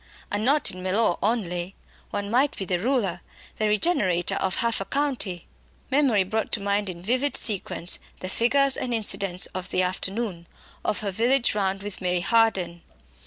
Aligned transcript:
And 0.31 0.43
not 0.43 0.71
in 0.71 0.81
Mellor 0.81 1.15
only. 1.21 1.75
One 2.09 2.31
might 2.31 2.57
be 2.57 2.65
the 2.65 2.79
ruler, 2.79 3.21
the 3.59 3.67
regenerator 3.67 4.33
of 4.33 4.55
half 4.55 4.81
a 4.81 4.85
county!" 4.85 5.45
Memory 5.91 6.23
brought 6.23 6.51
to 6.53 6.59
mind 6.59 6.89
in 6.89 7.03
vivid 7.03 7.37
sequence 7.37 7.99
the 8.19 8.27
figures 8.27 8.77
and 8.77 8.95
incidents 8.95 9.45
of 9.53 9.69
the 9.69 9.83
afternoon, 9.83 10.47
of 10.83 11.01
her 11.01 11.11
village 11.11 11.53
round 11.53 11.83
with 11.83 12.01
Mary 12.01 12.21
Harden. 12.21 12.81